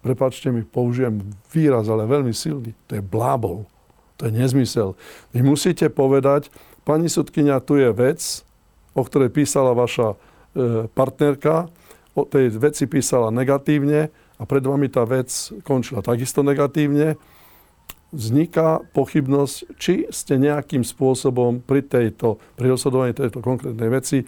[0.00, 1.20] prepačte mi, použijem
[1.52, 3.68] výraz, ale veľmi silný, to je blábol.
[4.20, 5.00] To je nezmysel.
[5.32, 6.52] Vy musíte povedať,
[6.84, 8.20] pani sudkynia, tu je vec,
[8.92, 10.16] o ktorej písala vaša e,
[10.92, 11.72] partnerka,
[12.12, 15.30] o tej veci písala negatívne a pred vami tá vec
[15.64, 17.16] končila takisto negatívne.
[18.10, 24.26] Vzniká pochybnosť, či ste nejakým spôsobom pri, tejto, pri rozhodovaní tejto konkrétnej veci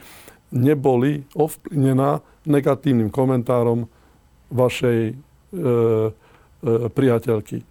[0.54, 3.91] neboli ovplyvnená negatívnym komentárom
[4.54, 5.18] vašej
[6.96, 7.68] priateľky.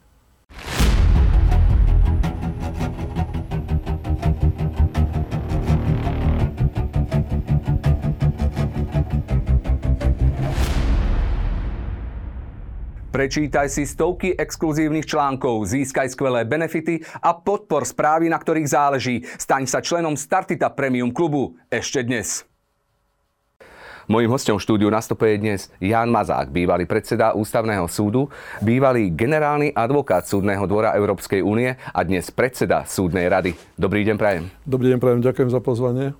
[13.11, 19.27] Prečítaj si stovky exkluzívnych článkov, získaj skvelé benefity a podpor správy, na ktorých záleží.
[19.35, 22.50] Staň sa členom Startita Premium klubu ešte dnes.
[24.09, 29.77] Mojím hostom štúdiu na stope je dnes Jan Mazák, bývalý predseda Ústavného súdu, bývalý generálny
[29.77, 33.53] advokát Súdneho dvora Európskej únie a dnes predseda Súdnej rady.
[33.77, 34.49] Dobrý deň, prajem.
[34.65, 36.17] Dobrý deň, prajem, ďakujem za pozvanie.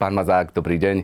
[0.00, 0.96] Pán Mazák, dobrý deň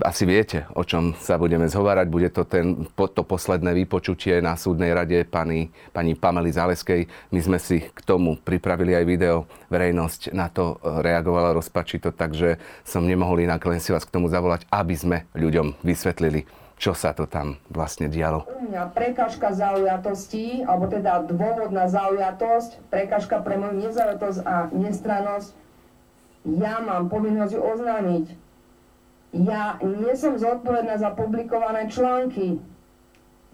[0.00, 2.06] asi viete, o čom sa budeme zhovárať.
[2.08, 7.04] Bude to ten, to posledné vypočutie na súdnej rade pani, pani Pamely Záleskej.
[7.34, 9.44] My sme si k tomu pripravili aj video.
[9.68, 14.32] Verejnosť na to e, reagovala rozpačito, takže som nemohol inak len si vás k tomu
[14.32, 16.48] zavolať, aby sme ľuďom vysvetlili,
[16.80, 18.48] čo sa to tam vlastne dialo.
[18.64, 25.50] Mňa prekažka zaujatosti, alebo teda dôvod na zaujatosť, prekažka pre moju nezaujatosť a nestrannosť,
[26.42, 28.26] ja mám povinnosť ju oznámiť
[29.32, 32.60] ja nie som zodpovedná za publikované články.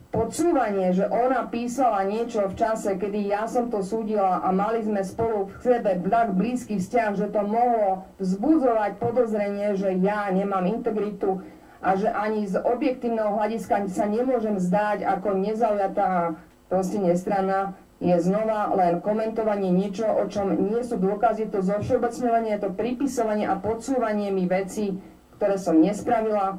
[0.08, 5.04] Podsúvanie, že ona písala niečo v čase, kedy ja som to súdila a mali sme
[5.04, 11.44] spolu v sebe tak blízky vzťah, že to mohlo vzbudzovať podozrenie, že ja nemám integritu
[11.84, 16.40] a že ani z objektívneho hľadiska sa nemôžem zdať ako nezaujatá
[16.72, 22.70] proste nestranná, je znova len komentovanie niečo, o čom nie sú dôkazy, to zovšeobecňovanie, to
[22.70, 24.94] pripisovanie a podsúvanie mi veci,
[25.38, 26.58] ktoré som nespravila,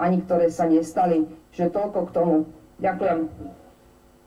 [0.00, 1.28] ani ktoré sa nestali.
[1.52, 2.36] Čiže toľko k tomu.
[2.80, 3.20] Ďakujem.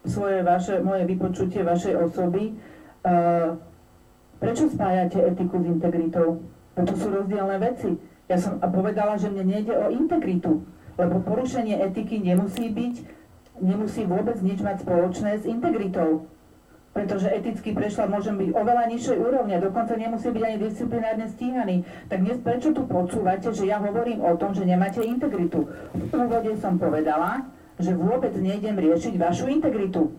[0.05, 2.53] Svoje vaše, moje vypočutie vašej osoby.
[3.01, 3.57] Uh,
[4.37, 6.39] prečo spájate etiku s integritou?
[6.79, 7.99] To sú rozdielne veci.
[8.31, 10.63] Ja som povedala, že mne nejde o integritu,
[10.95, 12.95] lebo porušenie etiky nemusí byť,
[13.59, 16.29] nemusí vôbec nič mať spoločné s integritou
[16.99, 21.75] pretože eticky prešla môžem byť oveľa nižšej úrovne, dokonca nemusí byť ani disciplinárne stíhaný.
[22.11, 25.63] Tak dnes prečo tu počúvate, že ja hovorím o tom, že nemáte integritu?
[25.95, 27.47] V úvode som povedala,
[27.79, 30.11] že vôbec nejdem riešiť vašu integritu.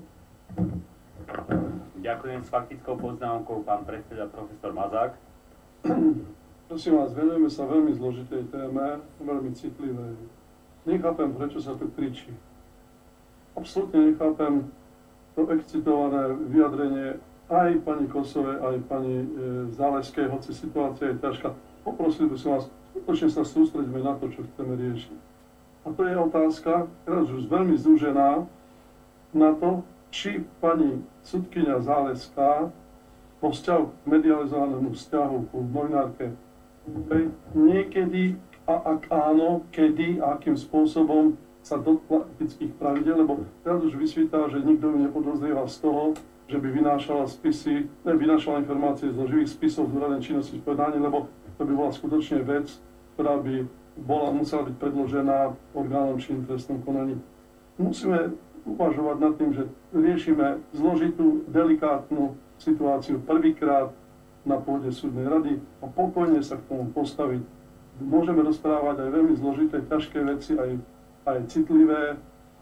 [2.01, 5.13] Ďakujem s faktickou poznámkou pán predseda profesor Mazák.
[6.65, 10.17] Prosím vás, venujeme sa veľmi zložitej téme, veľmi citlivej.
[10.89, 12.33] Nechápem, prečo sa tu kričí.
[13.53, 14.73] Absolutne nechápem,
[15.35, 17.19] to excitované vyjadrenie
[17.51, 21.51] aj pani Kosové, aj pani e, hoci situácia je ťažká.
[21.83, 25.19] Poprosil by som vás, skutočne sa sústredíme na to, čo chceme riešiť.
[25.83, 28.47] A to je otázka, teraz už veľmi zúžená,
[29.31, 32.75] na to, či pani sudkynia Záleská
[33.39, 36.35] po vzťahu k medializovanému vzťahu ku novinárke
[37.55, 38.35] niekedy
[38.67, 44.49] a ak áno, kedy a akým spôsobom sa dotkla etických pravidel, lebo teraz už vysvíta,
[44.49, 46.03] že nikto ju nepodozrieva z toho,
[46.51, 50.99] že by vynášala spisy, ne, vynášala informácie zo živých spisov z úradnej činnosti v pojednaní,
[50.99, 52.67] lebo to by bola skutočne vec,
[53.15, 53.69] ktorá by
[54.01, 57.21] bola, musela byť predložená orgánom činným trestnom konaní.
[57.79, 58.35] Musíme
[58.67, 63.93] uvažovať nad tým, že riešime zložitú, delikátnu situáciu prvýkrát
[64.45, 67.45] na pôde súdnej rady a pokojne sa k tomu postaviť.
[68.01, 70.81] Môžeme rozprávať aj veľmi zložité, ťažké veci, aj
[71.27, 72.17] aj citlivé,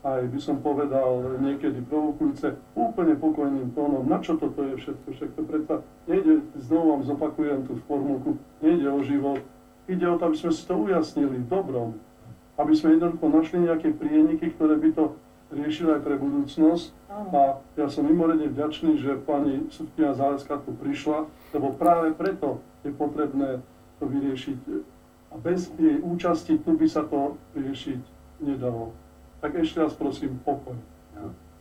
[0.06, 4.06] aj by som povedal niekedy provokujúce, úplne pokojným tónom.
[4.06, 5.06] Na čo toto je všetko?
[5.10, 5.74] Však to predsa
[6.06, 9.42] nejde, znovu vám zopakujem tú formulku, nejde o život,
[9.91, 11.98] ide o to, aby sme si to ujasnili v dobrom.
[12.58, 15.04] Aby sme jednoducho našli nejaké prieniky, ktoré by to
[15.50, 16.87] riešili aj pre budúcnosť.
[17.11, 22.90] A ja som mimoriadne vďačný, že pani Sudkina Záleská tu prišla, lebo práve preto je
[22.94, 23.62] potrebné
[23.99, 24.58] to vyriešiť.
[25.28, 28.94] A bez jej účasti tu by sa to riešiť nedalo.
[29.38, 30.75] Tak ešte raz prosím, pokoj.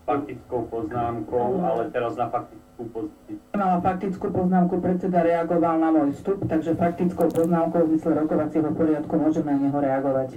[0.07, 3.43] Faktickou poznámkou, ale teraz na faktickú poznámku.
[3.51, 9.13] Mala faktickú poznámku, predseda reagoval na môj vstup, takže faktickou poznámkou v zmysle rokovacieho poriadku
[9.19, 10.29] môžeme na neho reagovať.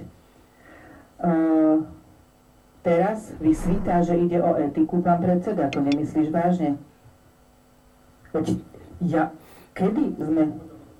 [1.21, 1.87] Uh,
[2.83, 6.75] teraz vysvítá, že ide o etiku, pán predseda, to nemyslíš vážne?
[8.35, 8.59] Veď
[9.01, 9.23] ja,
[9.73, 10.43] kedy sme...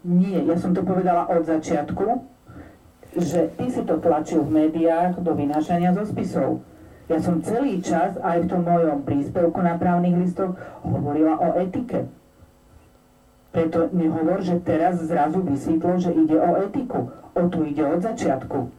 [0.02, 2.26] Nie, ja som to povedala od začiatku,
[3.16, 6.64] že ty si to tlačil v médiách do vynášania zo spisov.
[7.12, 12.08] Ja som celý čas aj v tom mojom príspevku na právnych listoch hovorila o etike.
[13.52, 17.12] Preto nehovor, že teraz zrazu vysvetlo, že ide o etiku.
[17.36, 18.72] O tu ide od začiatku.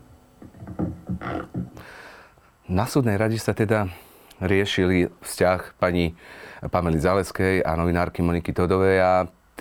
[2.73, 3.93] Na súdnej rade sa teda
[4.41, 6.17] riešili vzťah pani
[6.65, 9.13] Pamely Zaleskej a novinárky Moniky Todovej a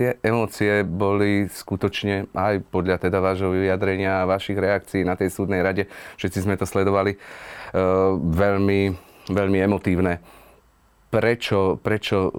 [0.02, 5.62] tie emócie boli skutočne aj podľa teda vášho vyjadrenia a vašich reakcií na tej súdnej
[5.62, 5.86] rade,
[6.18, 7.22] všetci sme to sledovali,
[7.72, 8.82] Eh, veľmi,
[9.32, 10.20] veľmi emotívne.
[11.12, 12.32] Prečo, prečo,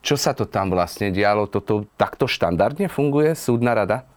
[0.00, 1.48] čo sa to tam vlastne dialo?
[1.48, 4.08] Toto takto štandardne funguje súdna rada?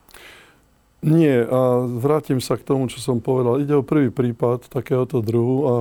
[1.03, 3.59] Nie, a vrátim sa k tomu, čo som povedal.
[3.63, 5.73] Ide o prvý prípad takéhoto druhu a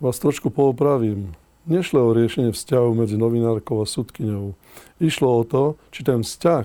[0.00, 1.32] vás trošku poopravím.
[1.68, 4.56] Nešlo o riešenie vzťahu medzi novinárkou a súdkyňou.
[4.96, 5.62] Išlo o to,
[5.92, 6.64] či ten vzťah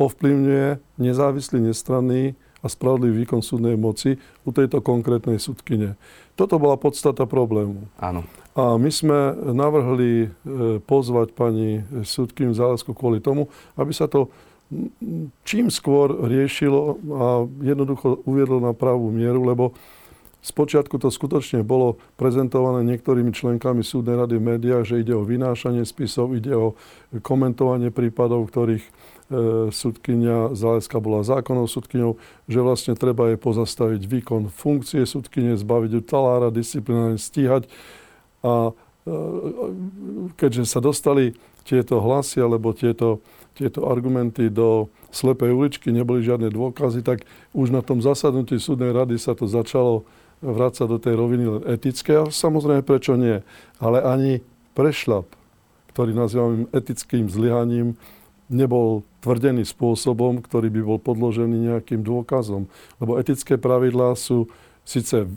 [0.00, 2.32] ovplyvňuje nezávislý, nestranný
[2.62, 4.16] a spravodlivý výkon súdnej moci
[4.48, 6.00] u tejto konkrétnej súdkyne.
[6.32, 7.90] Toto bola podstata problému.
[8.00, 8.24] Áno.
[8.56, 10.28] A my sme navrhli e,
[10.80, 14.32] pozvať pani súdkyňu Zálesku kvôli tomu, aby sa to
[15.44, 17.26] čím skôr riešilo a
[17.60, 19.76] jednoducho uviedlo na pravú mieru, lebo
[20.42, 25.86] Spočiatku to skutočne bolo prezentované niektorými členkami súdnej rady v médiách, že ide o vynášanie
[25.86, 26.74] spisov, ide o
[27.22, 28.82] komentovanie prípadov, ktorých
[29.32, 32.20] E, sudkynia Zaleska bola zákonnou sudkyňou,
[32.52, 37.64] že vlastne treba jej pozastaviť výkon funkcie sudkyne, zbaviť ju talára, disciplinárne stíhať.
[38.44, 38.72] A e,
[40.36, 41.32] keďže sa dostali
[41.64, 43.24] tieto hlasy alebo tieto,
[43.56, 47.24] tieto argumenty do slepej uličky, neboli žiadne dôkazy, tak
[47.56, 50.04] už na tom zasadnutí súdnej rady sa to začalo
[50.42, 52.18] vrácať do tej roviny etické.
[52.18, 53.40] A samozrejme, prečo nie?
[53.78, 54.42] Ale ani
[54.74, 55.30] prešlap,
[55.94, 57.94] ktorý nazývam etickým zlyhaním,
[58.52, 62.68] nebol tvrdený spôsobom, ktorý by bol podložený nejakým dôkazom.
[62.98, 64.50] Lebo etické pravidlá sú
[64.82, 65.30] síce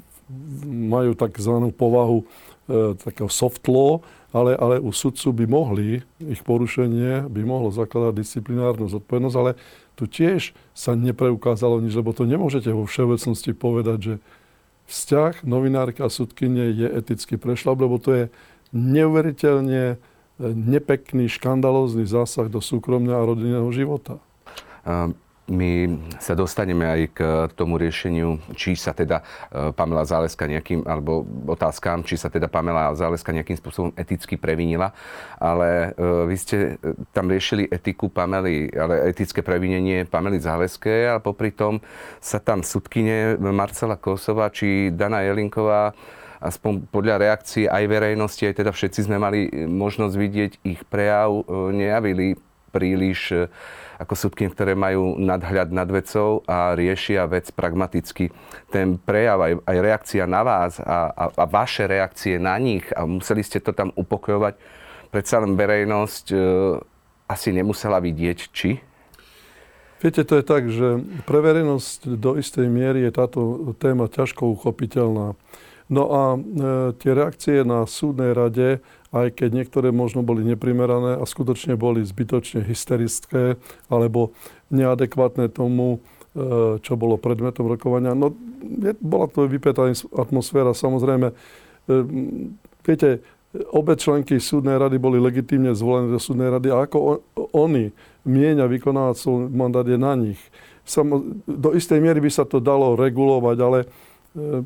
[0.66, 2.26] majú takzvanú povahu
[2.66, 4.02] e, takého soft law,
[4.34, 5.88] ale, ale u sudcu by mohli,
[6.20, 9.52] ich porušenie by mohlo zakladať disciplinárnu zodpovednosť, ale
[9.96, 14.14] tu tiež sa nepreukázalo nič, lebo to nemôžete vo všeobecnosti povedať, že
[14.86, 18.24] vzťah novinárka a sudkyne je eticky prešlap, lebo to je
[18.74, 19.98] neuveriteľne
[20.40, 24.20] nepekný, škandalózny zásah do súkromného a rodinného života.
[25.46, 27.20] My sa dostaneme aj k
[27.54, 32.90] tomu riešeniu, či sa teda e, Pamela Záleska nejakým, alebo otázkam, či sa teda Pamela
[32.98, 34.90] Záleska nejakým spôsobom eticky previnila.
[35.38, 41.22] Ale e, vy ste e, tam riešili etiku Pamely, ale etické previnenie Pamely Záleske a
[41.22, 41.78] popri tom
[42.18, 45.94] sa tam sudkyne Marcela Kosova či Dana Jelinková
[46.42, 51.42] aspoň podľa reakcií aj verejnosti, aj teda všetci sme mali možnosť vidieť ich prejav,
[51.74, 52.38] nejavili
[52.76, 53.48] príliš e,
[53.96, 58.28] ako súdky, ktoré majú nadhľad nad vecou a riešia vec pragmaticky.
[58.68, 63.08] Ten prejav, aj, aj reakcia na vás a, a, a vaše reakcie na nich, a
[63.08, 64.60] museli ste to tam upokojovať,
[65.16, 66.38] predsa len verejnosť e,
[67.32, 68.84] asi nemusela vidieť, či?
[70.04, 75.40] Viete, to je tak, že pre verejnosť do istej miery je táto téma ťažko uchopiteľná.
[75.86, 76.38] No a e,
[76.98, 78.82] tie reakcie na súdnej rade,
[79.14, 84.34] aj keď niektoré možno boli neprimerané a skutočne boli zbytočne hysterické alebo
[84.74, 86.02] neadekvátne tomu,
[86.34, 88.18] e, čo bolo predmetom rokovania.
[88.18, 88.34] No,
[88.66, 89.86] je, bola to vypätá
[90.18, 90.74] atmosféra.
[90.74, 91.36] Samozrejme, e,
[92.82, 93.22] viete,
[93.70, 97.18] obe členky súdnej rady boli legitímne zvolené do súdnej rady a ako on,
[97.54, 97.86] oni
[98.26, 99.22] mienia vykonávať
[99.54, 100.42] mandát je na nich.
[100.86, 103.80] Samo, do istej miery by sa to dalo regulovať, ale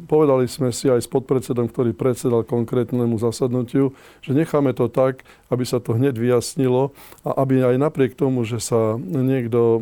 [0.09, 5.21] Povedali sme si aj s podpredsedom, ktorý predsedal konkrétnemu zasadnutiu, že necháme to tak,
[5.53, 6.89] aby sa to hneď vyjasnilo
[7.21, 9.77] a aby aj napriek tomu, že sa niekto,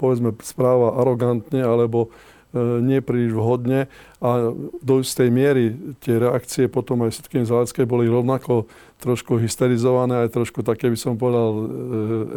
[0.00, 3.92] povedzme, správa arogantne alebo e, nie príliš vhodne
[4.24, 8.64] a do istej miery tie reakcie potom aj všetkým Záleckej boli rovnako
[9.04, 11.64] trošku hysterizované, aj trošku také, by som povedal, e,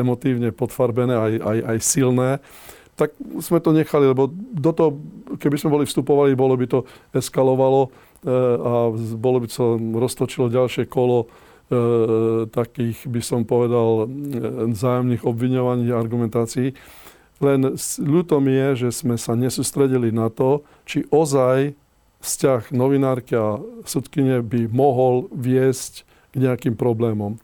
[0.03, 2.43] emotívne podfarbené, aj, aj, aj silné
[2.99, 4.99] tak sme to nechali, lebo do toho,
[5.39, 6.79] keby sme boli vstupovali, bolo by to
[7.15, 7.89] eskalovalo e,
[8.59, 11.27] a bolo by to roztočilo ďalšie kolo e,
[12.51, 14.05] takých, by som povedal, e,
[14.75, 16.75] vzájomných obviňovaní a argumentácií.
[17.39, 21.71] Len ľutom je, že sme sa nesústredili na to, či ozaj
[22.19, 26.03] vzťah novinárky a sudkyne by mohol viesť
[26.35, 27.39] k nejakým problémom.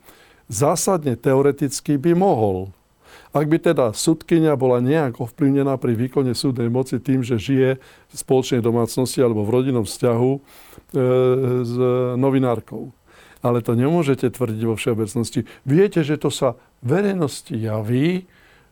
[0.52, 2.76] Zásadne teoreticky by mohol.
[3.36, 8.14] Ak by teda sudkynia bola nejak ovplyvnená pri výkone súdnej moci tým, že žije v
[8.16, 10.40] spoločnej domácnosti alebo v rodinnom vzťahu e,
[11.68, 11.74] s
[12.16, 12.96] novinárkou.
[13.44, 15.44] Ale to nemôžete tvrdiť vo všeobecnosti.
[15.68, 18.24] Viete, že to sa verejnosti javí,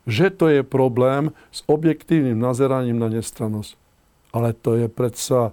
[0.07, 3.75] že to je problém s objektívnym nazeraním na nestrannosť.
[4.31, 5.51] Ale to je predsa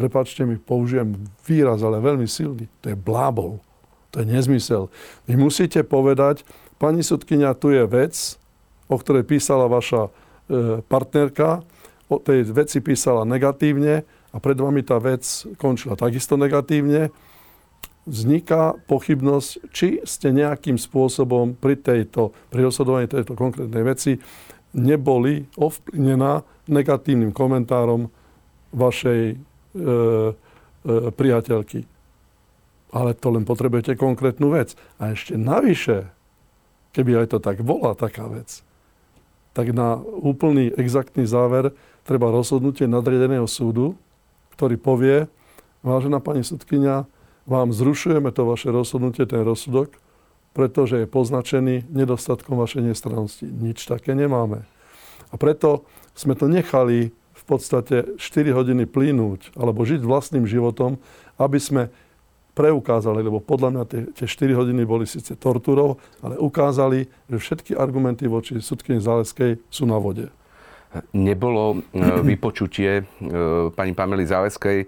[0.00, 1.12] prepačte mi, použijem
[1.44, 3.60] výraz, ale veľmi silný, to je blábol.
[4.16, 4.88] To je nezmysel.
[5.28, 6.42] Vy musíte povedať,
[6.80, 8.16] pani sudkynia, tu je vec,
[8.88, 10.10] o ktorej písala vaša e,
[10.88, 11.60] partnerka,
[12.10, 15.22] o tej veci písala negatívne a pred vami tá vec
[15.60, 17.12] končila takisto negatívne.
[18.08, 24.18] Vzniká pochybnosť, či ste nejakým spôsobom pri, tejto, pri rozhodovaní tejto konkrétnej veci
[24.74, 28.10] neboli ovplyvnená negatívnym komentárom
[28.74, 29.82] vašej e, e,
[31.14, 31.86] priateľky.
[32.90, 34.74] Ale to len potrebujete konkrétnu vec.
[34.98, 36.10] A ešte navyše,
[36.96, 38.62] keby aj to tak bola taká vec,
[39.54, 41.74] tak na úplný exaktný záver
[42.06, 43.98] treba rozhodnutie nadriadeného súdu,
[44.54, 45.26] ktorý povie,
[45.82, 47.08] vážená pani sudkynia,
[47.48, 49.96] vám zrušujeme to vaše rozhodnutie, ten rozsudok,
[50.54, 53.46] pretože je poznačený nedostatkom vašej nestrannosti.
[53.46, 54.66] Nič také nemáme.
[55.30, 60.98] A preto sme to nechali v podstate 4 hodiny plynúť alebo žiť vlastným životom,
[61.38, 61.82] aby sme
[62.60, 67.72] preukázali, lebo podľa mňa tie, tie 4 hodiny boli síce tortúrou, ale ukázali, že všetky
[67.72, 70.28] argumenty voči sudkyni Záleskej sú na vode.
[71.16, 72.04] Nebolo e,
[72.36, 73.02] vypočutie e,
[73.72, 74.86] pani Pamely Záleskej e,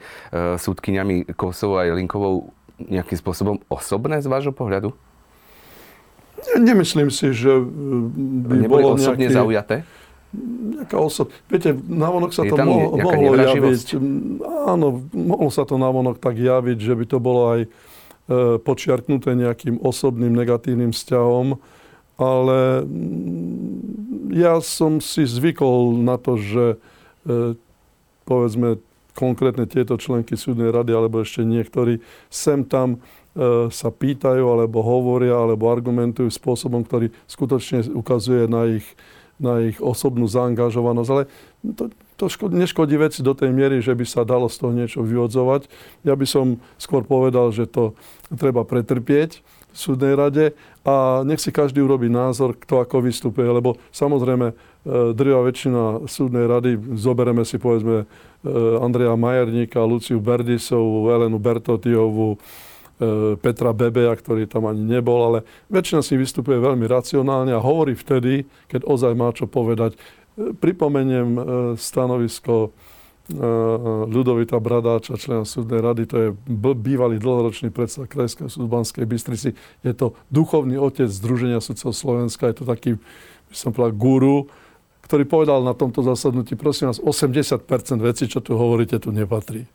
[0.60, 2.52] súdkyňami Kosovou a Jelinkovou
[2.82, 4.92] nejakým spôsobom osobné z vášho pohľadu?
[6.58, 9.38] Nemyslím si, že by Neboli bolo osobne nejaký...
[9.38, 9.76] zaujaté?
[10.32, 11.28] Nejaká osob...
[11.46, 14.00] Viete, navonok sa Je to mohlo, mohlo javiť.
[14.64, 17.68] Áno, mohlo sa to navonok tak javiť, že by to bolo aj e,
[18.58, 21.60] počiarknuté nejakým osobným negatívnym vzťahom,
[22.16, 26.64] ale mm, ja som si zvykol na to, že
[27.28, 27.56] e,
[28.24, 28.80] povedzme
[29.12, 32.00] konkrétne tieto členky súdnej rady alebo ešte niektorí
[32.32, 38.86] sem tam e, sa pýtajú alebo hovoria alebo argumentujú spôsobom, ktorý skutočne ukazuje na ich
[39.42, 41.22] na ich osobnú zaangažovanosť, ale
[41.74, 45.02] to, to škod, neškodí veci do tej miery, že by sa dalo z toho niečo
[45.02, 45.66] vyvodzovať.
[46.06, 47.98] Ja by som skôr povedal, že to
[48.30, 50.52] treba pretrpieť v súdnej rade
[50.86, 54.54] a nech si každý urobí názor, kto ako vystupuje, lebo samozrejme e,
[55.16, 58.06] drvá väčšina súdnej rady, zobereme si povedzme e,
[58.78, 62.36] Andreja Majerníka, Luciu Berdisovú, Elenu Bertotiovú,
[63.40, 65.38] Petra Bebeja, ktorý tam ani nebol, ale
[65.72, 69.96] väčšina si vystupuje veľmi racionálne a hovorí vtedy, keď ozaj má čo povedať.
[69.96, 71.40] E, pripomeniem e,
[71.78, 72.70] stanovisko
[74.10, 76.28] Ľudovita Bradáča, člena súdnej rady, to je
[76.74, 79.54] bývalý dlhoročný predseda Krajského súdu Banskej Bystrici.
[79.86, 82.98] Je to duchovný otec Združenia sudcov Slovenska, je to taký,
[83.46, 84.50] by som povedal, guru,
[85.06, 87.62] ktorý povedal na tomto zasadnutí, prosím vás, 80%
[88.02, 89.70] vecí, čo tu hovoríte, tu nepatrí.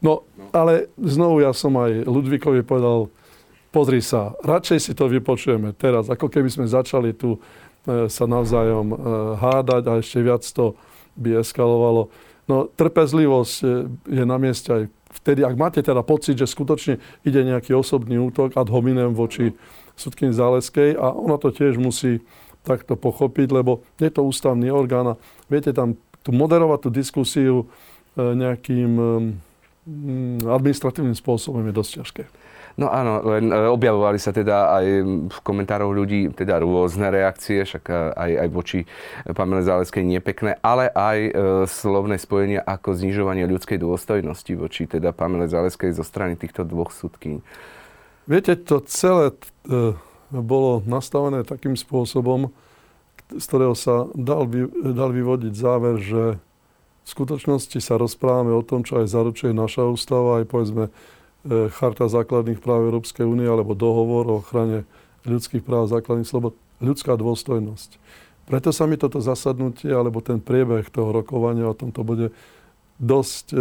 [0.00, 3.08] No, ale znovu ja som aj Ludvíkovi povedal,
[3.76, 8.86] pozri sa, radšej si to vypočujeme teraz, ako keby sme začali tu e, sa navzájom
[8.88, 8.96] e,
[9.36, 10.72] hádať a ešte viac to
[11.12, 12.08] by eskalovalo.
[12.48, 13.66] No, trpezlivosť e,
[14.16, 14.82] je na mieste aj
[15.20, 19.52] vtedy, ak máte teda pocit, že skutočne ide nejaký osobný útok ad hominem voči
[19.92, 22.24] sudkyni Záleskej a ona to tiež musí
[22.64, 25.18] takto pochopiť, lebo je to ústavný orgán a
[25.52, 27.56] viete tam tu moderovať tú diskusiu
[28.16, 28.90] nejakým
[30.44, 32.24] administratívnym spôsobom je dosť ťažké.
[32.76, 34.86] No áno, len e, objavovali sa teda aj
[35.32, 38.80] v komentároch ľudí teda rôzne reakcie, však e, aj, aj voči
[39.32, 41.30] Pamele Záleskej nepekné, ale aj e,
[41.64, 47.40] slovné spojenia ako znižovanie ľudskej dôstojnosti voči teda Pamele Záleskej zo strany týchto dvoch sudkyň.
[48.28, 49.96] Viete, to celé e,
[50.28, 52.52] bolo nastavené takým spôsobom,
[53.32, 56.22] z ktorého sa dal, vy, dal vyvodiť záver, že
[57.06, 60.92] v skutočnosti sa rozprávame o tom, čo aj zaručuje naša ústava, aj povedzme e,
[61.70, 64.82] Charta základných práv Európskej únie alebo dohovor o ochrane
[65.22, 68.02] ľudských práv základných slobod, ľudská dôstojnosť.
[68.50, 72.34] Preto sa mi toto zasadnutie alebo ten priebeh toho rokovania o tomto bude
[72.98, 73.56] dosť e,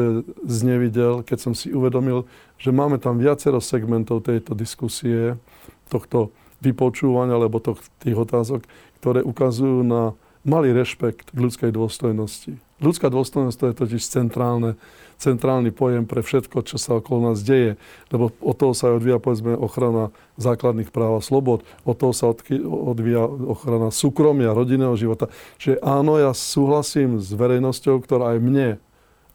[0.50, 2.26] znevidel, keď som si uvedomil,
[2.58, 5.38] že máme tam viacero segmentov tejto diskusie,
[5.86, 6.34] tohto
[6.66, 7.62] vypočúvania alebo
[8.02, 8.66] tých otázok,
[9.06, 12.65] ktoré ukazujú na malý rešpekt k ľudskej dôstojnosti.
[12.84, 14.76] Ľudská dôstojnosť to je totiž centrálne,
[15.16, 17.80] centrálny pojem pre všetko, čo sa okolo nás deje.
[18.12, 22.36] Lebo od toho sa odvíja, povedzme, ochrana základných práv a slobod, od toho sa
[22.68, 25.32] odvíja ochrana súkromia, rodinného života.
[25.56, 28.70] Čiže áno, ja súhlasím s verejnosťou, ktorá aj mne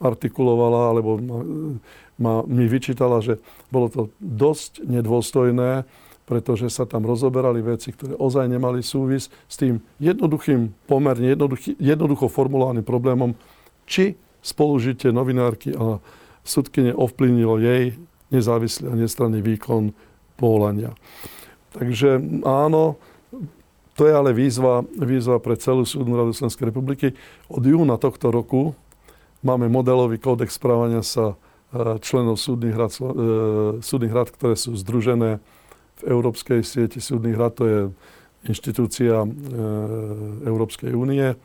[0.01, 1.39] artikulovala, alebo ma,
[2.21, 3.41] ma, mi vyčítala, že
[3.73, 5.89] bolo to dosť nedôstojné,
[6.31, 11.35] pretože sa tam rozoberali veci, ktoré ozaj nemali súvis s tým jednoduchým, pomerne
[11.83, 13.35] jednoducho formulovaným problémom,
[13.91, 15.99] či spolužitie novinárky a
[16.47, 17.99] sudkyne ovplyvnilo jej
[18.31, 19.91] nezávislý a nestranný výkon
[20.39, 20.95] povolania.
[21.75, 22.95] Takže áno,
[23.99, 27.19] to je ale výzva, výzva pre celú súdnu radu Slovenskej republiky.
[27.51, 28.79] Od júna tohto roku
[29.43, 31.35] máme modelový kódex správania sa
[32.03, 33.03] členov súdnych rad, e,
[33.79, 35.39] súdnych rad, ktoré sú združené
[36.00, 37.80] v Európskej sieti súdnych rad, to je
[38.49, 39.21] inštitúcia
[40.49, 41.37] Európskej únie.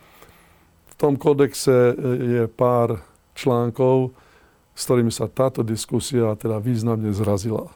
[0.87, 3.03] V tom kodexe je pár
[3.35, 4.15] článkov,
[4.75, 7.67] s ktorými sa táto diskusia teda významne zrazila.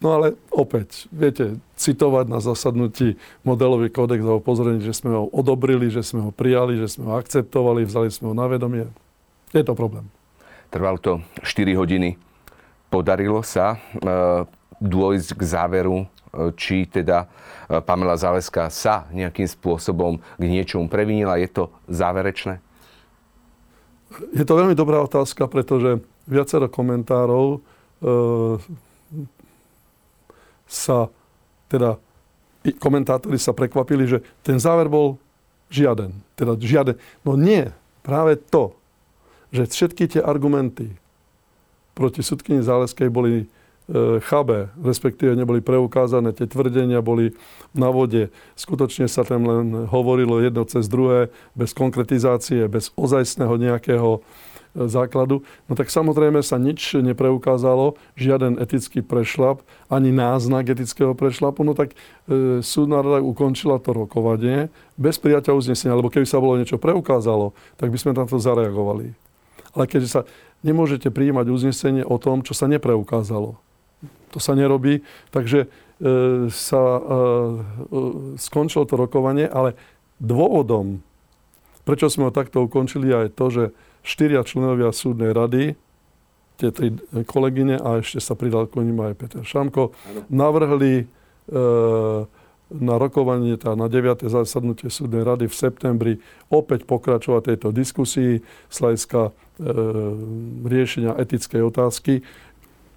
[0.00, 5.92] No ale opäť, viete, citovať na zasadnutí modelový kódex a upozorniť, že sme ho odobrili,
[5.92, 8.88] že sme ho prijali, že sme ho akceptovali, vzali sme ho na vedomie.
[9.52, 10.08] Je to problém.
[10.72, 11.12] Trvalo to
[11.44, 12.16] 4 hodiny.
[12.88, 13.78] Podarilo sa e,
[14.80, 16.06] dôjsť k záveru, e,
[16.54, 21.40] či teda e, Pamela Záleská sa nejakým spôsobom k niečomu previnila.
[21.40, 22.62] Je to záverečné?
[24.34, 27.58] Je to veľmi dobrá otázka, pretože viacero komentárov e,
[30.70, 31.10] sa
[31.70, 31.98] teda
[32.78, 35.16] komentátori sa prekvapili, že ten záver bol
[35.72, 36.12] žiaden.
[36.34, 36.98] Teda žiaden.
[37.22, 37.70] No nie,
[38.02, 38.74] práve to,
[39.50, 40.94] že všetky tie argumenty
[41.94, 43.50] proti sudkyni Záleskej boli
[44.22, 47.34] chabé, respektíve neboli preukázané, tie tvrdenia boli
[47.74, 48.30] na vode.
[48.54, 54.22] Skutočne sa tam len hovorilo jedno cez druhé, bez konkretizácie, bez ozajstného nejakého
[54.74, 61.74] základu, no tak samozrejme sa nič nepreukázalo, žiaden etický prešlap, ani náznak etického prešlapu, no
[61.74, 61.98] tak
[62.30, 67.50] e, súdna rada ukončila to rokovanie bez prijatia uznesenia, lebo keby sa bolo niečo preukázalo,
[67.82, 69.10] tak by sme na to zareagovali.
[69.74, 70.20] Ale keďže sa
[70.62, 73.58] nemôžete prijímať uznesenie o tom, čo sa nepreukázalo.
[74.30, 75.02] To sa nerobí,
[75.34, 75.68] takže e,
[76.48, 77.18] sa e, e,
[78.38, 79.74] skončilo to rokovanie, ale
[80.22, 81.02] dôvodom,
[81.82, 83.64] prečo sme ho takto ukončili, je to, že
[84.06, 85.74] štyria členovia súdnej rady,
[86.60, 86.92] tie tri
[87.24, 89.96] kolegyne a ešte sa pridal k ním aj Peter Šamko,
[90.28, 91.04] navrhli e,
[92.70, 94.30] na rokovanie, tá na 9.
[94.30, 96.12] zasadnutie súdnej rady v septembri
[96.52, 99.30] opäť pokračovať tejto diskusii z hľadiska e,
[100.68, 102.22] riešenia etickej otázky,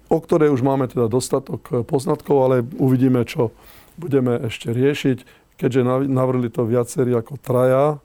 [0.08, 3.54] o ktorej už máme teda dostatok poznatkov, ale uvidíme, čo
[3.96, 5.18] budeme ešte riešiť.
[5.54, 8.02] Keďže navrhli to viacerí ako traja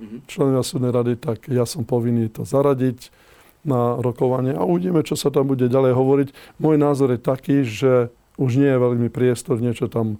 [0.00, 0.16] Mhm.
[0.24, 3.12] členovia súdnej rady, tak ja som povinný to zaradiť
[3.60, 6.28] na rokovanie a uvidíme, čo sa tam bude ďalej hovoriť.
[6.56, 8.08] Môj názor je taký, že
[8.40, 10.18] už nie je veľmi priestor niečo tam e,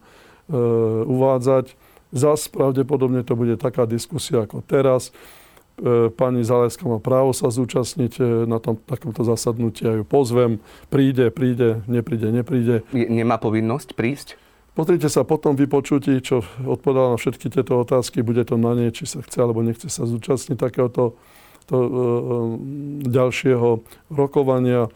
[1.08, 1.72] uvádzať.
[2.12, 5.16] Zas pravdepodobne to bude taká diskusia ako teraz.
[5.80, 9.88] E, pani Zaleska má právo sa zúčastniť e, na tom, takomto zasadnutí.
[9.88, 10.60] Ja ju pozvem.
[10.92, 12.84] Príde, príde, nepríde, nepríde.
[12.92, 14.36] Nemá povinnosť prísť?
[14.76, 19.08] Pozrite sa potom vypočutí, čo odpovedal na všetky tieto otázky, bude to na nej, či
[19.08, 21.18] sa chce alebo nechce sa zúčastniť takéhoto
[21.64, 22.06] to, e, e,
[23.08, 24.86] ďalšieho rokovania.
[24.86, 24.90] E,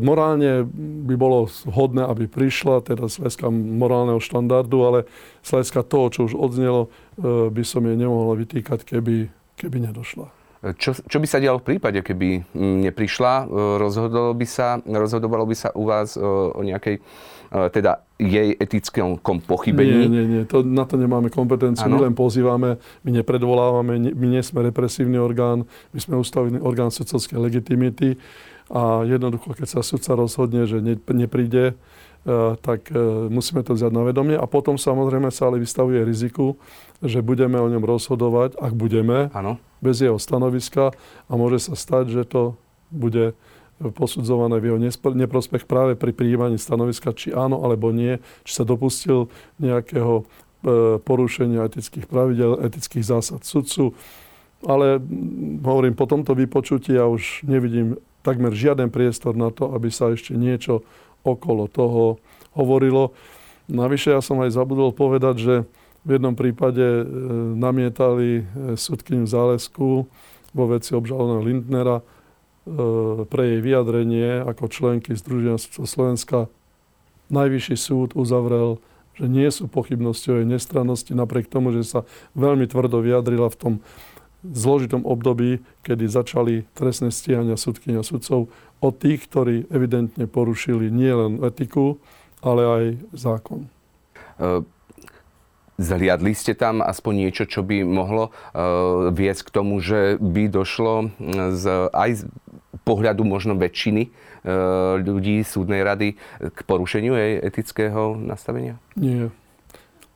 [0.00, 0.64] morálne
[1.04, 4.98] by bolo vhodné, aby prišla, teda z hľadiska morálneho štandardu, ale
[5.44, 6.88] z hľadiska toho, čo už odznelo,
[7.20, 10.30] e, by som jej nemohol vytýkať, keby, keby nedošla.
[10.58, 13.46] Čo, čo by sa dialo v prípade, keby neprišla?
[13.46, 16.98] E, rozhodovalo by sa, rozhodovalo by sa u vás e, o nejakej
[17.48, 20.04] teda jej etickom pochybení.
[20.04, 20.42] Nie, nie, nie.
[20.52, 21.88] To, na to nemáme kompetenciu.
[21.88, 21.96] Ano?
[21.96, 25.64] My len pozývame, my nepredvolávame, my nie sme represívny orgán,
[25.96, 28.20] my sme ústavný orgán sudcovskej legitimity
[28.68, 31.76] a jednoducho, keď sa sudca rozhodne, že ne, nepríde,
[32.60, 32.98] tak e,
[33.32, 36.60] musíme to vziať na vedomie a potom samozrejme sa ale vystavuje riziku,
[37.00, 39.56] že budeme o ňom rozhodovať, ak budeme, ano.
[39.80, 40.92] bez jeho stanoviska
[41.30, 42.58] a môže sa stať, že to
[42.92, 43.32] bude
[43.78, 44.78] posudzované v jeho
[45.14, 49.30] neprospech práve pri prijímaní stanoviska, či áno alebo nie, či sa dopustil
[49.62, 53.94] nejakého e, porušenia etických pravidel, etických zásad sudcu.
[54.66, 54.98] Ale
[55.62, 60.34] hovorím, po tomto vypočutí ja už nevidím takmer žiaden priestor na to, aby sa ešte
[60.34, 60.86] niečo
[61.22, 62.18] okolo toho
[62.54, 63.14] hovorilo.
[63.68, 65.54] Navyše ja som aj zabudol povedať, že
[66.06, 67.04] v jednom prípade e,
[67.58, 68.42] namietali e,
[68.78, 70.08] sudkyňu Zálesku
[70.56, 72.00] vo veci obžalovaného Lindnera,
[72.68, 76.52] E, pre jej vyjadrenie ako členky Združenia Slovenska
[77.28, 78.80] Najvyšší súd uzavrel,
[79.16, 82.00] že nie sú pochybnosti o jej nestrannosti, napriek tomu, že sa
[82.32, 83.74] veľmi tvrdo vyjadrila v tom
[84.42, 91.98] zložitom období, kedy začali trestné stíhania súdkynia sudcov od tých, ktorí evidentne porušili nielen etiku,
[92.42, 93.66] ale aj zákon.
[94.38, 94.62] Uh
[95.78, 101.14] Zhliadli ste tam aspoň niečo, čo by mohlo uh, viesť k tomu, že by došlo
[101.54, 102.22] z, aj z
[102.82, 108.82] pohľadu možno väčšiny uh, ľudí súdnej rady k porušeniu jej etického nastavenia?
[108.98, 109.30] Nie.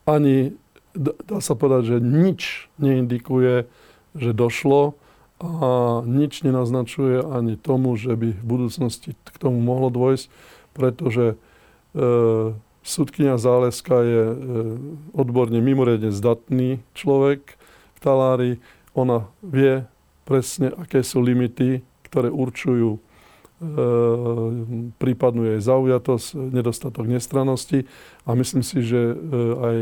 [0.03, 0.59] Ani
[0.99, 3.71] dá sa povedať, že nič neindikuje,
[4.17, 4.95] že došlo
[5.43, 10.31] a nič nenaznačuje ani tomu, že by v budúcnosti k tomu mohlo dôjsť,
[10.73, 14.37] pretože uh, Sudkynia Záleska je e,
[15.15, 17.55] odborne mimoriadne zdatný človek
[17.95, 18.53] v talári.
[18.99, 19.87] Ona vie
[20.27, 23.01] presne, aké sú limity, ktoré určujú e,
[24.99, 27.87] prípadnú jej zaujatosť, nedostatok nestrannosti
[28.27, 29.17] a myslím si, že e,
[29.63, 29.77] aj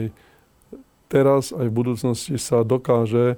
[1.08, 3.36] teraz, aj v budúcnosti sa dokáže e,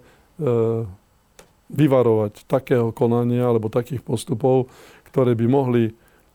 [1.72, 4.68] vyvarovať takého konania alebo takých postupov,
[5.08, 5.84] ktoré by mohli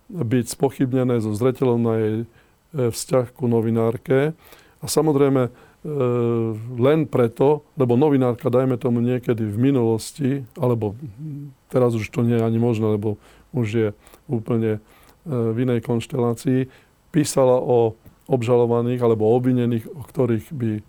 [0.08, 2.28] byť spochybnené so zreteľom na jej e,
[2.90, 4.32] vzťah ku novinárke.
[4.80, 5.50] A samozrejme,
[6.78, 10.98] len preto, lebo novinárka, dajme tomu niekedy v minulosti, alebo
[11.72, 13.16] teraz už to nie je ani možné, lebo
[13.56, 13.90] už je
[14.28, 14.84] úplne
[15.28, 16.68] v inej konštelácii,
[17.14, 17.96] písala o
[18.28, 20.82] obžalovaných alebo obvinených, o ktorých by e,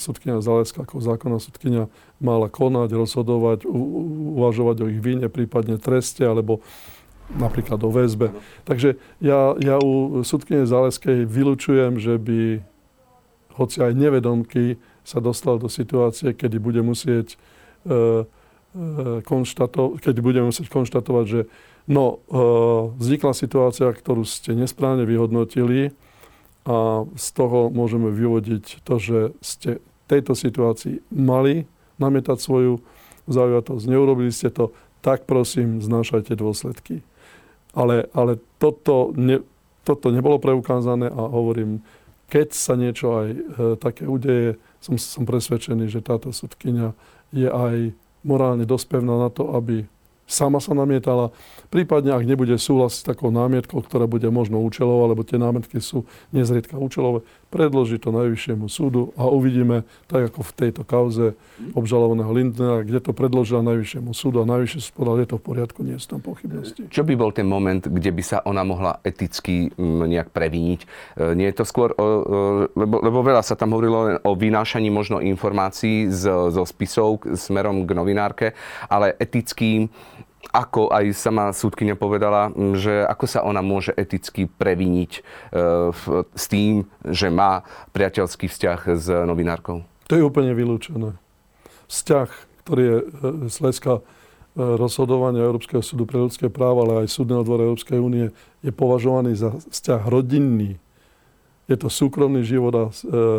[0.00, 3.76] sudkynia Zaleska ako zákonná sudkynia mala konať, rozhodovať, u,
[4.40, 6.64] uvažovať o ich vine, prípadne treste alebo
[7.32, 8.32] napríklad o väzbe.
[8.68, 12.40] Takže ja, ja u sudkyne Zaleskej vylučujem, že by
[13.56, 14.76] hoci aj nevedomky
[15.06, 17.36] sa dostal do situácie, kedy bude musieť e,
[17.88, 21.40] e, konštato- keď budeme musieť konštatovať, že
[21.86, 22.40] no, e,
[22.98, 25.94] vznikla situácia, ktorú ste nesprávne vyhodnotili,
[26.64, 31.68] a z toho môžeme vyvodiť to, že ste v tejto situácii mali
[32.00, 32.80] namietať svoju
[33.28, 33.84] zaujatosť.
[33.88, 34.72] Neurobili ste to,
[35.04, 37.04] tak prosím, znášajte dôsledky.
[37.76, 39.44] Ale, ale toto, ne,
[39.84, 41.84] toto nebolo preukázané a hovorím,
[42.32, 43.38] keď sa niečo aj e,
[43.76, 46.96] také udeje, som, som presvedčený, že táto sudkynia
[47.34, 47.92] je aj
[48.24, 49.84] morálne dospevná na to, aby
[50.24, 51.30] sama sa namietala.
[51.68, 56.06] Prípadne, ak nebude súhlas s takou námietkou, ktorá bude možno účelová, lebo tie námietky sú
[56.30, 61.38] nezriedka účelové, predloží to Najvyššiemu súdu a uvidíme, tak ako v tejto kauze
[61.74, 65.78] obžalovaného Lindnera, kde to predložila Najvyššiemu súdu a Najvyšší súd povedal, je to v poriadku,
[65.82, 66.90] nie sú tam pochybnosti.
[66.90, 70.80] Čo by bol ten moment, kde by sa ona mohla eticky mm, nejak previniť?
[70.82, 70.86] E,
[71.34, 71.90] nie je to skôr,
[72.74, 77.90] lebo, lebo veľa sa tam hovorilo o vynášaní možno informácií z, zo spisov smerom k
[77.94, 78.46] novinárke,
[78.86, 79.90] ale etickým
[80.54, 85.20] ako aj sama súdkynia povedala, že ako sa ona môže eticky previniť e,
[86.30, 89.82] s tým, že má priateľský vzťah s novinárkou?
[90.06, 91.18] To je úplne vylúčené.
[91.90, 92.28] Vzťah,
[92.62, 93.04] ktorý je e,
[93.50, 94.02] z hľadiska e,
[94.54, 98.30] rozhodovania Európskeho súdu pre ľudské práva, ale aj Súdneho dvora Európskej únie,
[98.62, 100.78] je považovaný za vzťah rodinný.
[101.64, 102.84] Je to súkromný život a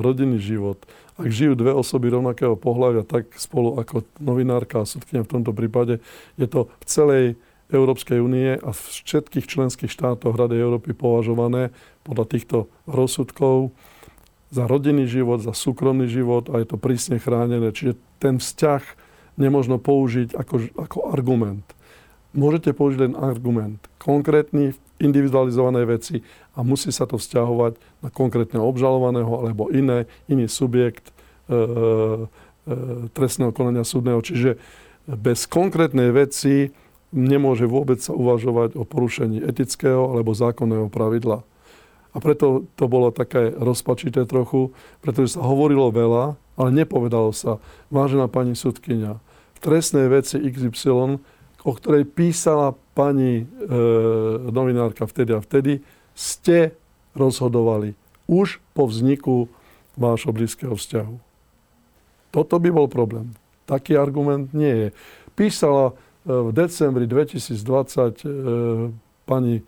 [0.01, 0.81] rodinný život
[1.15, 6.03] ak žijú dve osoby rovnakého pohľavia, tak spolu ako novinárka a sudkynia v tomto prípade,
[6.35, 7.25] je to v celej
[7.71, 11.71] Európskej únie a v všetkých členských štátoch Rady Európy považované
[12.05, 13.73] podľa týchto rozsudkov
[14.53, 17.73] za rodinný život, za súkromný život a je to prísne chránené.
[17.73, 18.83] Čiže ten vzťah
[19.39, 21.65] nemôžno použiť ako, ako argument.
[22.35, 23.79] Môžete použiť len argument.
[23.97, 26.23] Konkrétny, individualizované veci
[26.55, 31.13] a musí sa to vzťahovať na konkrétneho obžalovaného alebo iné, iný subjekt e,
[31.51, 31.59] e,
[33.11, 34.23] trestného konania súdneho.
[34.23, 34.55] Čiže
[35.05, 36.71] bez konkrétnej veci
[37.15, 41.43] nemôže vôbec sa uvažovať o porušení etického alebo zákonného pravidla.
[42.15, 44.71] A preto to bolo také rozpačité trochu,
[45.03, 47.59] pretože sa hovorilo veľa, ale nepovedalo sa,
[47.91, 49.19] vážená pani sudkynia,
[49.55, 51.19] v trestnej veci XY,
[51.65, 53.45] o ktorej písala pani e,
[54.49, 55.83] novinárka vtedy a vtedy,
[56.15, 56.71] ste
[57.13, 57.93] rozhodovali
[58.25, 59.51] už po vzniku
[59.99, 61.15] vášho blízkeho vzťahu.
[62.31, 63.31] Toto by bol problém.
[63.67, 64.87] Taký argument nie je.
[65.35, 65.93] Písala e,
[66.31, 68.33] v decembri 2020 e,
[69.23, 69.63] pani e,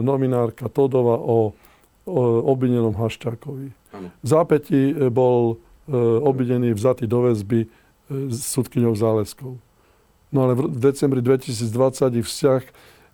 [0.00, 1.52] nominárka Todova o,
[2.04, 3.68] o obvinenom Haščákovi.
[4.00, 5.58] V zápäti bol
[6.22, 7.66] obvinený vzatý do väzby
[8.06, 9.58] s sudkyňou Záleskou.
[10.30, 12.62] No ale v decembri 2020 ich vzťah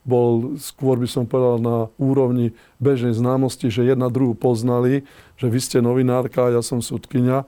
[0.07, 5.03] bol skôr by som povedal na úrovni bežnej známosti, že jedna druhú poznali,
[5.35, 7.43] že vy ste novinárka a ja som sudkynia.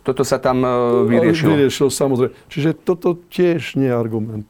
[0.00, 0.70] Toto sa tam e,
[1.06, 1.52] vyriešilo?
[1.52, 2.32] Vyriešilo, samozrejme.
[2.48, 4.48] Čiže toto tiež nie je argument.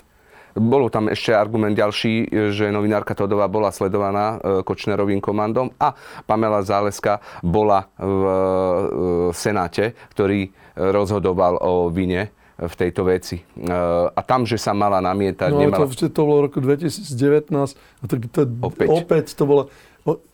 [0.52, 6.62] Bolo tam ešte argument ďalší, že novinárka Todová bola sledovaná e, Kočnerovým komandom a Pamela
[6.62, 8.36] Záleska bola v e,
[9.34, 13.40] Senáte, ktorý rozhodoval o vine v tejto veci.
[14.12, 15.50] A tam, že sa mala namietať...
[15.52, 15.88] No nemala...
[15.88, 17.48] to, to bolo v roku 2019.
[17.52, 18.88] A to, to, opäť.
[18.88, 19.62] opäť to bolo...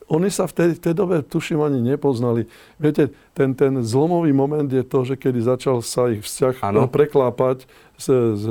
[0.09, 2.49] Oni sa v tej, v tej dobe, tuším, ani nepoznali.
[2.81, 6.89] Viete, ten, ten zlomový moment je to, že kedy začal sa ich vzťah ano.
[6.89, 7.69] preklápať
[8.01, 8.07] z,
[8.41, 8.45] z,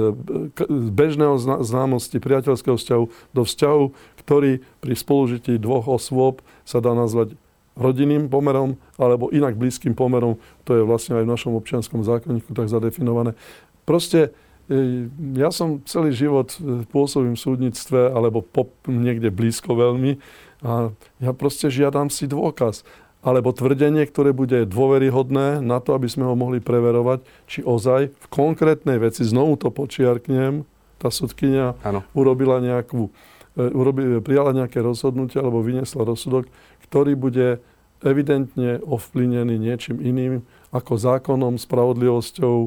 [0.54, 1.34] z bežného
[1.66, 3.84] známosti, priateľského vzťahu do vzťahu,
[4.22, 7.34] ktorý pri spolužití dvoch osôb sa dá nazvať
[7.78, 10.42] rodinným pomerom alebo inak blízkym pomerom.
[10.66, 13.38] To je vlastne aj v našom občianskom zákonníku tak zadefinované.
[13.86, 14.36] Proste
[14.68, 20.18] e, ja som celý život e, pôsobím v súdnictve alebo po, niekde blízko veľmi
[20.66, 22.82] a ja proste žiadam si dôkaz
[23.22, 28.26] alebo tvrdenie, ktoré bude dôveryhodné na to, aby sme ho mohli preverovať, či ozaj v
[28.30, 30.63] konkrétnej veci, znovu to počiarknem,
[31.02, 32.06] tá sudkynia ano.
[32.13, 33.12] urobila nejakú
[33.58, 36.46] urobi, prijala nejaké rozhodnutie alebo vyniesla rozsudok,
[36.86, 37.58] ktorý bude
[38.06, 42.58] evidentne ovplyvnený niečím iným ako zákonom, spravodlivosťou.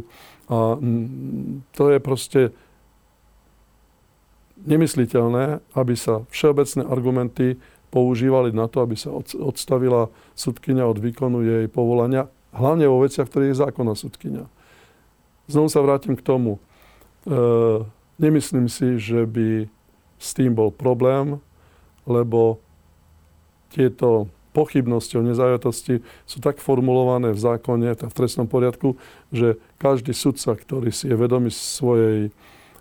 [0.51, 2.41] A mm, to je proste
[4.67, 7.47] nemysliteľné, aby sa všeobecné argumenty
[7.95, 13.55] používali na to, aby sa odstavila sudkynia od výkonu jej povolania, hlavne vo veciach, ktorých
[13.55, 14.47] je zákonná sudkynia.
[15.51, 16.63] Znovu sa vrátim k tomu.
[17.27, 17.39] E,
[18.23, 19.67] nemyslím si, že by
[20.21, 21.41] s tým bol problém,
[22.05, 22.61] lebo
[23.73, 28.99] tieto pochybnosti o nezajatosti sú tak formulované v zákone, v trestnom poriadku,
[29.33, 32.35] že každý sudca, ktorý si je vedomý svojej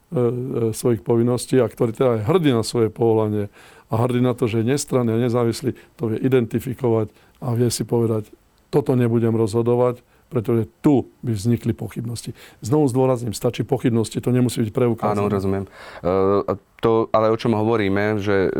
[0.09, 3.45] E, e, svojich povinností a ktorý teda je hrdý na svoje povolanie
[3.93, 7.85] a hrdý na to, že je nestranný a nezávislý, to vie identifikovať a vie si
[7.85, 8.25] povedať,
[8.73, 12.37] toto nebudem rozhodovať, pretože tu by vznikli pochybnosti.
[12.61, 15.17] Znovu zdôrazním, stačí pochybnosti, to nemusí byť preukázané.
[15.17, 15.65] Áno, rozumiem.
[15.65, 18.53] E, to, ale o čom hovoríme, že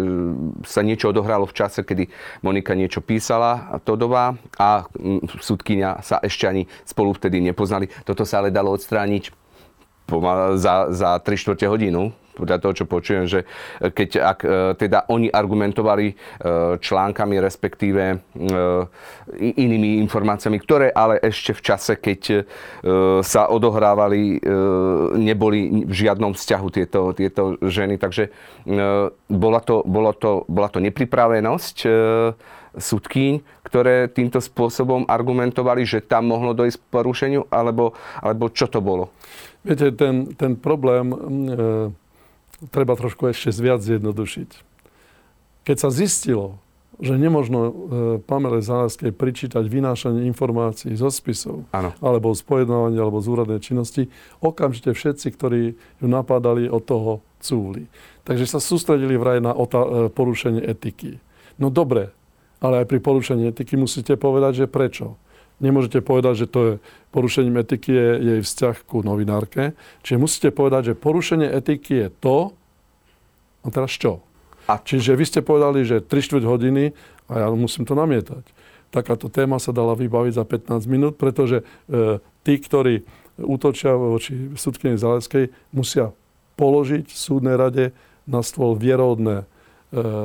[0.67, 2.11] sa niečo odohralo v čase, kedy
[2.43, 4.83] Monika niečo písala, Todová, a
[5.39, 7.87] súdkynia sa ešte ani spolu vtedy nepoznali.
[8.03, 9.31] Toto sa ale dalo odstrániť
[10.57, 13.43] za, za 3 čtvrte hodinu, podľa toho, čo počujem, že
[13.83, 16.13] keď ak, e, teda oni argumentovali e,
[16.79, 18.17] článkami, respektíve e,
[19.59, 22.21] inými informáciami, ktoré ale ešte v čase, keď
[23.21, 24.41] sa odohrávali,
[25.17, 27.97] neboli v žiadnom vzťahu tieto, tieto ženy.
[28.01, 28.29] Takže
[29.29, 31.77] bola to, bola to, bola to nepripravenosť
[32.77, 33.33] sudkyň,
[33.65, 39.09] ktoré týmto spôsobom argumentovali, že tam mohlo dojsť k porušeniu, alebo, alebo čo to bolo?
[39.65, 41.17] Viete, ten, ten problém e,
[42.67, 44.49] treba trošku ešte viac zjednodušiť.
[45.63, 46.59] Keď sa zistilo,
[46.99, 47.71] že nemožno e,
[48.27, 51.95] Pamele Záleskej pričítať vynášanie informácií zo spisov, ano.
[52.03, 54.11] alebo z pojednávania, alebo z úradnej činnosti,
[54.43, 57.87] okamžite všetci, ktorí ju napádali, od toho cúli.
[58.27, 61.23] Takže sa sústredili vraj na otá- e, porušenie etiky.
[61.55, 62.11] No dobre,
[62.59, 65.15] ale aj pri porušení etiky musíte povedať, že prečo.
[65.59, 66.73] Nemôžete povedať, že to je
[67.11, 69.75] porušením etiky je jej vzťah ku novinárke.
[70.07, 72.37] Čiže musíte povedať, že porušenie etiky je to,
[73.63, 74.23] a teraz čo?
[74.71, 74.79] A...
[74.79, 76.95] Čiže vy ste povedali, že 3 čtvrť hodiny
[77.27, 78.45] a ja musím to namietať.
[78.89, 83.05] Takáto téma sa dala vybaviť za 15 minút, pretože e, tí, ktorí
[83.37, 86.15] útočia voči súdkyni Zaleskej, musia
[86.57, 87.93] položiť súdnej rade
[88.25, 89.45] na stôl vierodné e,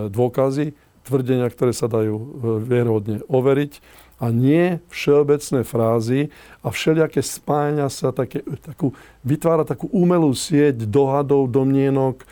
[0.09, 0.73] dôkazy,
[1.05, 2.27] tvrdenia, ktoré sa dajú e,
[2.65, 3.73] vierodne overiť
[4.19, 6.21] a nie všeobecné frázy
[6.63, 8.95] a všelijaké spájania sa, také, takú,
[9.27, 12.27] vytvára takú umelú sieť dohadov, domnienok, e,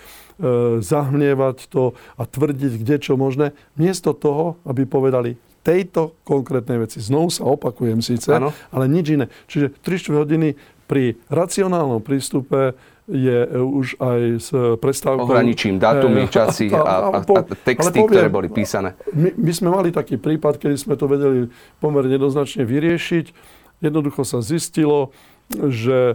[0.79, 6.99] zahmlievať to a tvrdiť, kde čo možné, miesto toho, aby povedali tejto konkrétnej veci.
[6.99, 8.51] Znovu sa opakujem síce, ano.
[8.75, 9.27] ale nič iné.
[9.47, 10.59] Čiže 3 hodiny
[10.92, 12.76] pri racionálnom prístupe
[13.09, 15.24] je e, už aj s prestávkou...
[15.24, 18.92] Ohraničím dátumy, časy a, a, a, a texty, poviem, ktoré boli písané.
[19.16, 21.48] My, my sme mali taký prípad, kedy sme to vedeli
[21.81, 23.33] pomerne jednoznačne vyriešiť.
[23.81, 25.16] Jednoducho sa zistilo,
[25.48, 26.14] že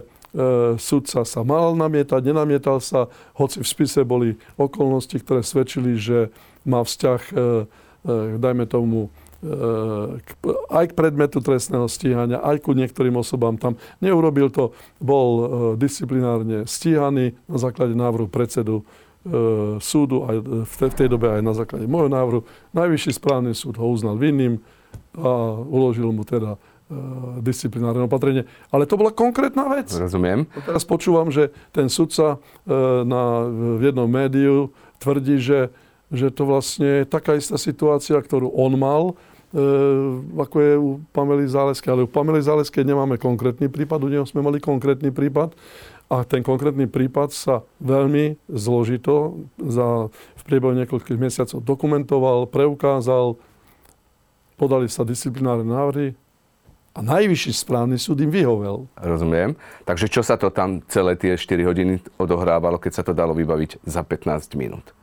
[0.78, 6.30] sudca sa mal namietať, nenamietal sa, hoci v spise boli okolnosti, ktoré svedčili, že
[6.62, 7.44] má vzťah, e, e,
[8.38, 9.10] dajme tomu,
[10.68, 13.78] aj k predmetu trestného stíhania, aj ku niektorým osobám tam.
[14.02, 15.44] Neurobil to, bol e,
[15.78, 21.86] disciplinárne stíhaný na základe návrhu predsedu e, súdu, aj v tej dobe aj na základe
[21.86, 22.40] môjho návrhu.
[22.74, 24.58] Najvyšší správny súd ho uznal vinným
[25.14, 26.58] a uložil mu teda
[26.90, 26.98] e,
[27.38, 28.42] disciplinárne opatrenie.
[28.74, 29.86] Ale to bola konkrétna vec.
[29.94, 30.50] Rozumiem.
[30.50, 32.42] A teraz počúvam, že ten sudca
[33.06, 33.22] na,
[33.78, 35.70] v jednom médiu tvrdí, že
[36.08, 39.02] že to vlastne je taká istá situácia, ktorú on mal,
[39.52, 39.60] e,
[40.40, 41.92] ako je u Pamely Záleskej.
[41.92, 45.52] Ale u Pamely Záleskej nemáme konkrétny prípad, u neho sme mali konkrétny prípad.
[46.08, 53.36] A ten konkrétny prípad sa veľmi zložito za, v priebehu niekoľkých mesiacov dokumentoval, preukázal,
[54.56, 56.16] podali sa disciplinárne návrhy
[56.96, 58.90] a najvyšší správny súd im vyhovel.
[58.98, 59.54] Rozumiem.
[59.86, 63.84] Takže čo sa to tam celé tie 4 hodiny odohrávalo, keď sa to dalo vybaviť
[63.86, 64.97] za 15 minút?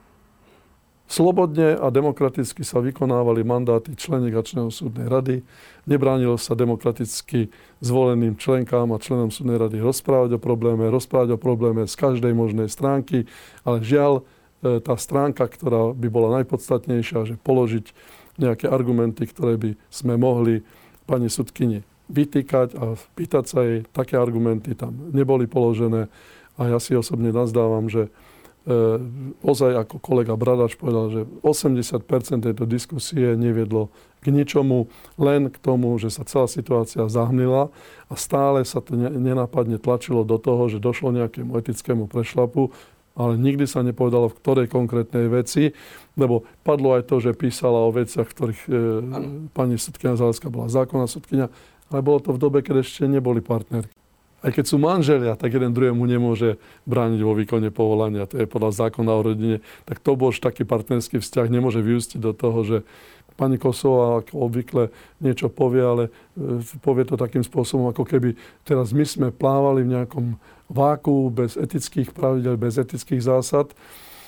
[1.05, 5.45] Slobodne a demokraticky sa vykonávali mandáty členov súdnej rady.
[5.85, 11.85] Nebránilo sa demokraticky zvoleným členkám a členom súdnej rady rozprávať o probléme, rozprávať o probléme
[11.85, 13.29] z každej možnej stránky,
[13.61, 14.25] ale žiaľ,
[14.65, 17.93] e, tá stránka, ktorá by bola najpodstatnejšia, že položiť
[18.41, 20.65] nejaké argumenty, ktoré by sme mohli
[21.05, 26.09] pani sudkyni vytýkať a pýtať sa jej, také argumenty tam neboli položené.
[26.55, 28.09] A ja si osobne nazdávam, že
[29.45, 33.93] ozaj ako kolega Bradač povedal, že 80% tejto diskusie neviedlo
[34.25, 34.89] k ničomu,
[35.21, 37.69] len k tomu, že sa celá situácia zahnila
[38.10, 42.73] a stále sa to nenápadne tlačilo do toho, že došlo nejakému etickému prešlapu.
[43.15, 45.71] ale nikdy sa nepovedalo v ktorej konkrétnej veci,
[46.19, 48.71] lebo padlo aj to, že písala o veciach, ktorých e,
[49.56, 51.47] pani sudkynia Zaleská bola zákonná sudkynia,
[51.88, 53.88] ale bolo to v dobe, keď ešte neboli partneri.
[54.45, 58.29] Aj keď sú manželia, tak jeden druhému nemôže brániť vo výkone povolania.
[58.29, 59.58] To je podľa zákona o rodine.
[59.89, 61.49] Tak to bol už taký partnerský vzťah.
[61.49, 62.77] Nemôže vyústiť do toho, že
[63.34, 66.03] pani Kosová ako obvykle niečo povie, ale
[66.38, 70.38] e, povie to takým spôsobom, ako keby teraz my sme plávali v nejakom
[70.69, 73.73] váku bez etických pravidel, bez etických zásad.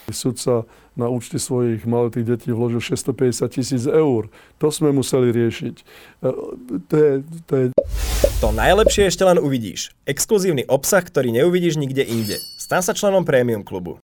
[0.08, 0.64] Sudca
[0.96, 4.32] na účty svojich maloletých detí vložil 650 tisíc eur.
[4.60, 5.76] To sme museli riešiť.
[5.80, 6.30] E,
[6.88, 7.12] to je,
[7.44, 7.66] to je...
[8.44, 9.96] To najlepšie ešte len uvidíš.
[10.10, 12.40] Exkluzívny obsah, ktorý neuvidíš nikde inde.
[12.60, 13.96] Stan sa členom Premium klubu.